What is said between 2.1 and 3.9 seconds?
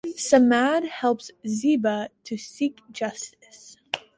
to seek justice.